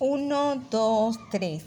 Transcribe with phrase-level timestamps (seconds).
[0.00, 1.62] 1, 2, 3.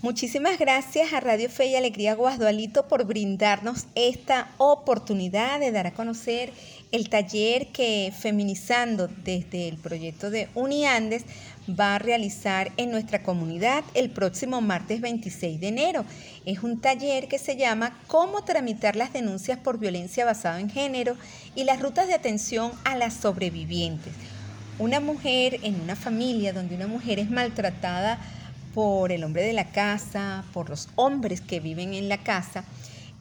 [0.00, 5.92] Muchísimas gracias a Radio Fe y Alegría Guasdualito por brindarnos esta oportunidad de dar a
[5.92, 6.54] conocer
[6.90, 11.24] el taller que Feminizando desde el proyecto de Uniandes
[11.68, 16.06] va a realizar en nuestra comunidad el próximo martes 26 de enero.
[16.46, 21.14] Es un taller que se llama Cómo tramitar las denuncias por violencia basada en género
[21.54, 24.14] y las rutas de atención a las sobrevivientes.
[24.80, 28.18] Una mujer en una familia donde una mujer es maltratada
[28.72, 32.64] por el hombre de la casa, por los hombres que viven en la casa,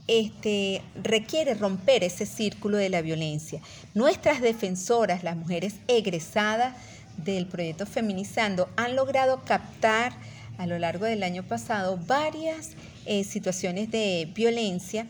[0.07, 3.59] este, requiere romper ese círculo de la violencia.
[3.93, 6.77] Nuestras defensoras, las mujeres egresadas
[7.17, 10.13] del proyecto Feminizando, han logrado captar
[10.57, 12.69] a lo largo del año pasado varias
[13.05, 15.07] eh, situaciones de violencia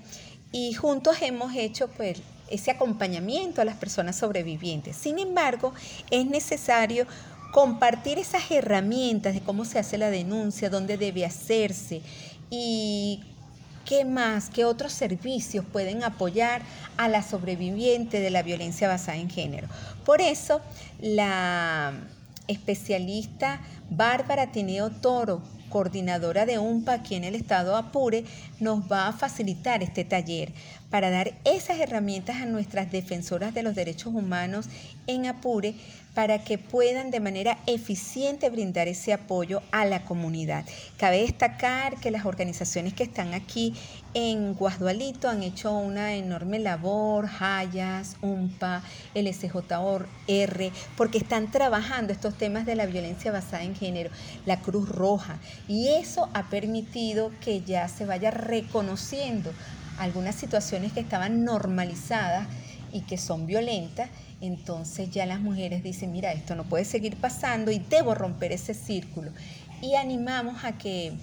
[0.51, 4.95] y juntos hemos hecho pues ese acompañamiento a las personas sobrevivientes.
[4.95, 5.73] Sin embargo,
[6.09, 7.05] es necesario
[7.51, 12.01] compartir esas herramientas de cómo se hace la denuncia, dónde debe hacerse
[12.49, 13.23] y
[13.85, 16.61] qué más, qué otros servicios pueden apoyar
[16.97, 19.67] a la sobreviviente de la violencia basada en género.
[20.05, 20.61] Por eso,
[21.01, 21.93] la
[22.47, 28.25] especialista Bárbara Tineo Toro, coordinadora de UMPA aquí en el estado Apure,
[28.59, 30.51] nos va a facilitar este taller
[30.89, 34.65] para dar esas herramientas a nuestras defensoras de los derechos humanos
[35.07, 35.75] en Apure
[36.13, 40.65] para que puedan de manera eficiente brindar ese apoyo a la comunidad.
[40.97, 43.73] Cabe destacar que las organizaciones que están aquí
[44.13, 48.81] en Guasdualito han hecho una enorme labor, Hayas, UMPA,
[49.13, 54.09] LSJR, porque están trabajando estos temas de la violencia basada en género,
[54.45, 55.37] la Cruz Roja,
[55.69, 59.53] y eso ha permitido que ya se vaya reconociendo
[59.99, 62.47] algunas situaciones que estaban normalizadas
[62.91, 64.09] y que son violentas,
[64.41, 68.73] entonces ya las mujeres dicen, mira, esto no puede seguir pasando y debo romper ese
[68.73, 69.29] círculo.
[69.79, 71.13] Y animamos a que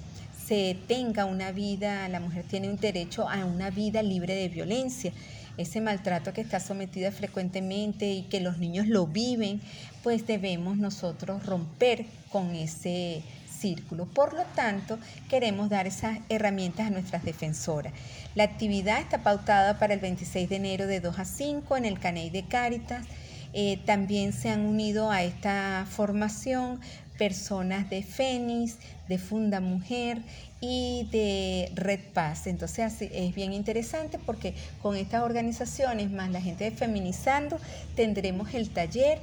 [0.46, 5.12] se tenga una vida, la mujer tiene un derecho a una vida libre de violencia.
[5.56, 9.60] Ese maltrato que está sometida frecuentemente y que los niños lo viven,
[10.04, 13.24] pues debemos nosotros romper con ese
[13.60, 14.06] círculo.
[14.06, 17.92] Por lo tanto, queremos dar esas herramientas a nuestras defensoras.
[18.34, 21.98] La actividad está pautada para el 26 de enero de 2 a 5 en el
[21.98, 23.06] Caney de Cáritas.
[23.52, 26.80] Eh, también se han unido a esta formación
[27.16, 28.76] personas de FENIS,
[29.08, 30.22] de Funda Mujer
[30.60, 32.46] y de Red Paz.
[32.46, 37.58] Entonces es bien interesante porque con estas organizaciones más la gente de Feminizando
[37.94, 39.18] tendremos el taller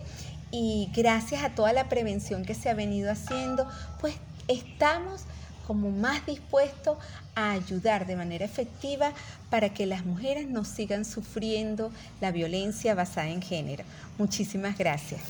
[0.53, 3.68] y gracias a toda la prevención que se ha venido haciendo,
[4.00, 4.14] pues
[4.47, 5.24] estamos
[5.66, 6.97] como más dispuestos
[7.34, 9.14] a ayudar de manera efectiva
[9.50, 11.91] para que las mujeres no sigan sufriendo
[12.22, 13.84] la violencia basada en género.
[14.19, 15.22] Muchísimas gracias.